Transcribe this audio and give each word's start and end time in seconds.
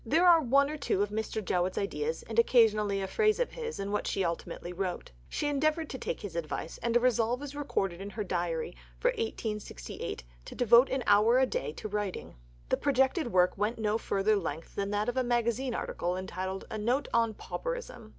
There 0.03 0.25
are 0.27 0.41
one 0.41 0.67
or 0.71 0.77
two 0.77 1.03
of 1.03 1.11
Mr. 1.11 1.45
Jowett's 1.45 1.77
ideas, 1.77 2.23
and 2.23 2.39
occasionally 2.39 3.01
a 3.03 3.07
phrase 3.07 3.39
of 3.39 3.51
his, 3.51 3.79
in 3.79 3.91
what 3.91 4.07
she 4.07 4.23
ultimately 4.25 4.73
wrote. 4.73 5.11
She 5.29 5.45
endeavoured 5.47 5.91
to 5.91 5.99
take 5.99 6.21
his 6.21 6.35
advice, 6.35 6.79
and 6.79 6.97
a 6.97 6.99
resolve 6.99 7.43
is 7.43 7.55
recorded 7.55 8.01
in 8.01 8.09
her 8.09 8.23
diary 8.23 8.75
for 8.97 9.09
1868 9.09 10.23
to 10.45 10.55
devote 10.55 10.89
an 10.89 11.03
hour 11.05 11.37
a 11.37 11.45
day 11.45 11.71
to 11.73 11.87
writing. 11.87 12.33
The 12.69 12.77
projected 12.77 13.31
work 13.31 13.55
went 13.59 13.75
to 13.75 13.83
no 13.83 13.99
further 13.99 14.37
length 14.37 14.73
than 14.73 14.89
that 14.89 15.07
of 15.07 15.17
a 15.17 15.23
magazine 15.23 15.75
article 15.75 16.17
entitled 16.17 16.65
"A 16.71 16.79
Note 16.79 17.07
on 17.13 17.35
Pauperism." 17.35 18.09